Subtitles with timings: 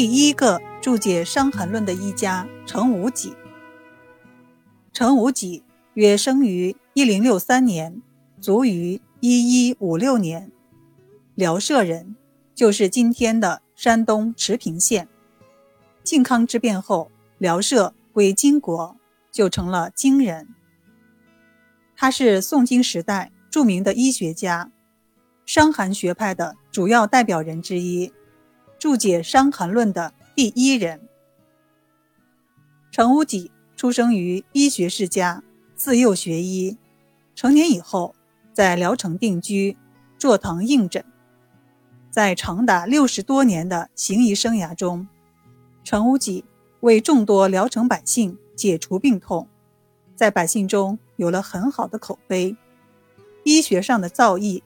[0.00, 3.34] 第一个注解《伤寒论》的医家程无己。
[4.92, 8.00] 程无己约生于一零六三年，
[8.40, 10.52] 卒于一一五六年，
[11.34, 12.14] 辽舍人，
[12.54, 15.08] 就是今天的山东茌平县。
[16.04, 18.96] 靖康之变后，辽舍归金国，
[19.32, 20.46] 就成了金人。
[21.96, 24.70] 他是宋金时代著名的医学家，
[25.44, 28.12] 伤寒学派的主要代表人之一，
[28.78, 31.00] 注解《伤寒论》的第一人。
[32.92, 35.42] 程无己出生于医学世家，
[35.74, 36.78] 自幼学医，
[37.34, 38.14] 成年以后
[38.52, 39.76] 在聊城定居，
[40.16, 41.04] 坐堂应诊。
[42.10, 45.08] 在长达六十多年的行医生涯中，
[45.82, 46.44] 程无己
[46.80, 49.48] 为众多聊城百姓解除病痛，
[50.14, 52.56] 在百姓中有了很好的口碑，
[53.44, 54.62] 医学上的造诣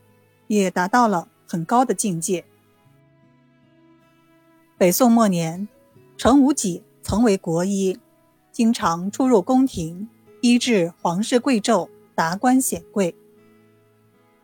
[0.48, 2.44] 也达到了很高的境界。
[4.82, 5.68] 北宋末年，
[6.16, 7.96] 程无己曾为国医，
[8.50, 10.08] 经常出入宫廷，
[10.40, 13.14] 医治皇室贵胄、达官显贵。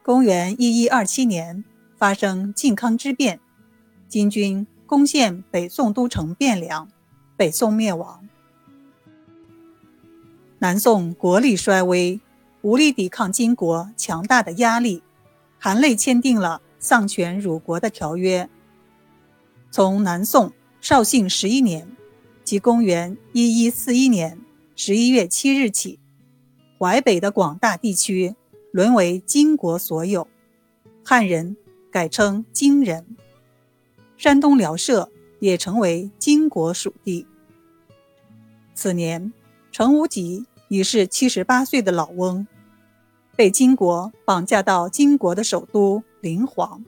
[0.01, 1.65] 公元一一二七年，
[1.97, 3.41] 发生靖康之变，
[4.07, 4.65] 金军。
[4.87, 6.89] 攻陷北宋都城汴梁，
[7.37, 8.29] 北宋灭亡。
[10.61, 12.21] 南宋国力衰微，
[12.63, 15.03] 无力抵抗金国强大的压力，
[15.59, 18.49] 含泪签订了丧权辱国的条约。
[19.71, 21.95] 从南宋绍兴十一年，
[22.43, 24.41] 即公元一一四一年
[24.75, 25.99] 十一月七日起，
[26.79, 28.35] 淮北的广大地区
[28.73, 30.27] 沦为金国所有，
[31.05, 31.57] 汉人
[31.91, 33.05] 改称金人。
[34.17, 37.27] 山东辽舍也成为金国属地。
[38.75, 39.33] 此年，
[39.71, 42.47] 程无极已是七十八岁的老翁，
[43.37, 46.83] 被金国绑架到金国的首都临潢，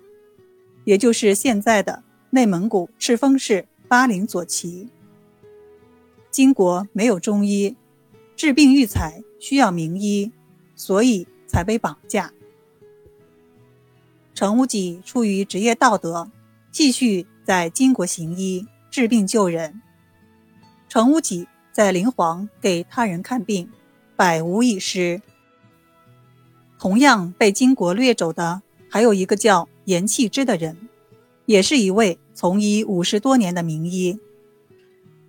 [0.84, 4.88] 也就是现在的内蒙古赤峰市巴陵左旗。
[6.30, 7.76] 金国没有中医，
[8.36, 10.30] 治病育才需要名医，
[10.76, 12.32] 所以才被绑架。
[14.32, 16.30] 程无己出于职业道德。
[16.72, 19.82] 继续在金国行医治病救人。
[20.88, 23.68] 程无己在灵皇给他人看病，
[24.14, 25.20] 百无一失。
[26.78, 30.88] 同样被金国掠走的还有一个叫严弃之的人，
[31.50, 34.20] 也是一位从医五十多年的名医。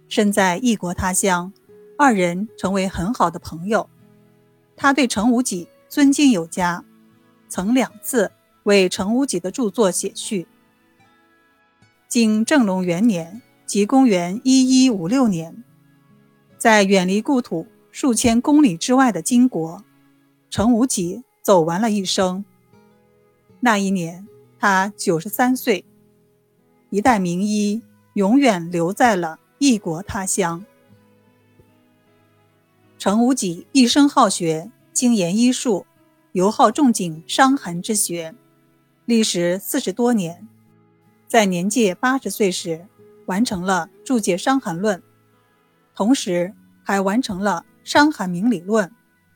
[0.08, 1.52] 身在异国他乡，
[1.98, 3.90] 二人成为很好的朋友。
[4.76, 6.86] 他对程无己尊敬有加，
[7.50, 8.32] 曾两次
[8.66, 10.46] 为程无己的著作写序。
[12.08, 15.64] 经正隆元年，即公元一一五六年，
[16.56, 19.84] 在远离故土数千公里之外的金国，
[20.52, 22.46] 程无己走完了一生。
[23.60, 24.28] 那一年，
[24.60, 25.84] 他九十三岁，
[26.92, 27.82] 一代名医
[28.16, 30.66] 永远留在了异国他乡。
[32.98, 35.86] 程无己一生好学，精研医术，
[36.34, 38.36] 尤好仲景伤寒之学，
[39.06, 40.46] 历时四十多年。
[41.30, 42.86] 在年届八十岁时，
[43.26, 45.00] 完成了注解《伤寒论》，
[45.96, 46.54] 同时
[46.84, 48.86] 还完成了《伤寒明理论》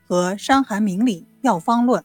[0.06, 2.02] 和《伤寒明理药方论》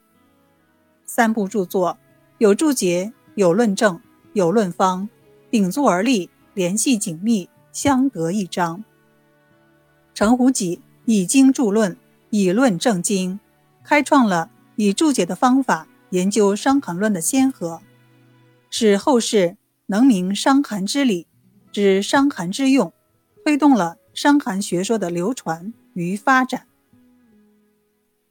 [1.05, 1.99] 三部著作，
[2.39, 4.00] 有注解，有论证，
[4.33, 5.09] 有论方，
[5.50, 8.84] 鼎足而立，联系紧密，相得益彰。
[10.15, 11.97] 程无己以经注论，
[12.31, 13.41] 以论证经，
[13.83, 17.81] 开创了以注解的方法研究《伤寒论》的先河，
[18.71, 19.56] 使后世。
[19.87, 21.27] 能明伤寒之理，
[21.72, 22.93] 知伤寒之用，
[23.43, 26.69] 推动了伤寒学说的流传与发展。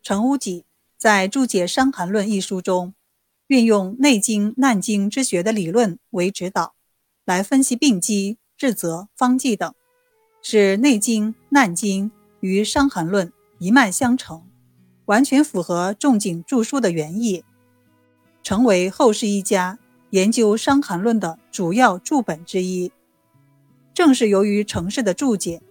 [0.01, 0.63] 程无己
[0.97, 2.93] 在注解《伤寒论》一书中，
[3.47, 6.75] 运用《内经》《难经》之学的理论为指导，
[7.29, 9.71] 来分析病机、治则、方剂等，
[10.41, 12.09] 使《内经》《难经》
[12.39, 13.27] 与《伤寒论》
[13.59, 14.41] 一脉相承，
[15.05, 17.43] 完全符合仲景著书的原意，
[18.41, 19.77] 成为后世一家。
[20.09, 22.91] 研究《伤寒论》的主要注本之一，
[23.93, 25.61] 正是由于程氏的注解，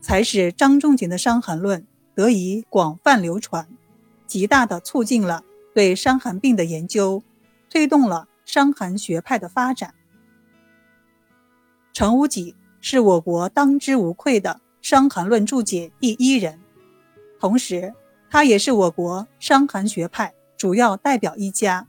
[0.00, 1.80] 才使张仲景的《伤寒论》
[2.14, 3.66] 得以广泛流传，
[4.28, 5.42] 极大地促进了
[5.74, 7.24] 对伤寒病的研究，
[7.68, 9.92] 推动了伤寒学派的发展。
[11.96, 16.60] 程无己是我国当之无愧的《伤寒论》注解第一人，
[17.40, 17.94] 同时，
[18.28, 21.88] 他也是我国伤寒学派主要代表一家。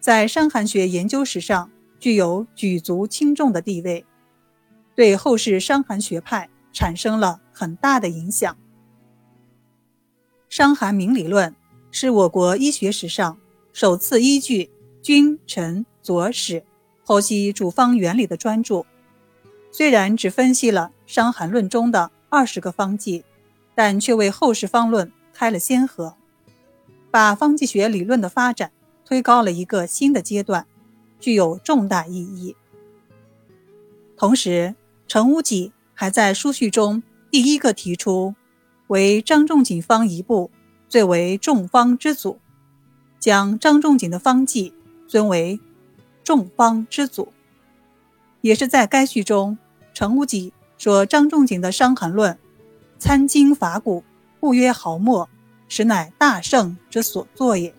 [0.00, 1.70] 在伤寒学研究史上
[2.00, 4.06] 具有举足轻重的地位，
[4.94, 8.50] 对后世伤寒学派产生了很大的影响。
[10.48, 11.50] 《伤寒明理论》
[11.90, 13.38] 是我国医学史上
[13.74, 14.70] 首次依据
[15.02, 16.64] 君臣佐使
[17.06, 18.84] 剖析主方原理的专著，
[19.70, 23.24] 虽然只分析了《伤寒论》中的二十个方剂，
[23.76, 26.16] 但却为后世方论开了先河，
[27.12, 28.72] 把方剂学理论的发展
[29.04, 30.66] 推高了一个新的阶段，
[31.20, 32.56] 具有重大意义。
[34.16, 34.74] 同时，
[35.06, 38.34] 程无己还在书序中第一个提出，
[38.88, 40.50] 为张仲景方一部
[40.88, 42.40] 最为众方之祖，
[43.20, 44.74] 将张仲景的方剂
[45.06, 45.60] 尊为
[46.26, 47.32] 众方之祖。
[48.40, 49.56] 也是在该序中，
[49.94, 52.34] 程无己说张仲景的《伤寒论》
[52.98, 54.02] 参经伐古，
[54.40, 55.28] 不约毫末，
[55.68, 57.72] 实乃大圣之所作也。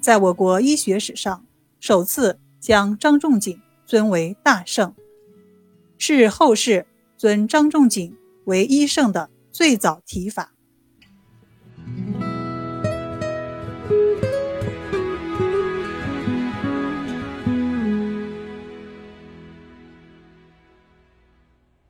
[0.00, 1.44] 在我国医学史上，
[1.80, 4.94] 首次将张仲景尊为大圣，
[5.98, 6.86] 是后世
[7.16, 10.53] 尊张仲景为医圣的最早提法。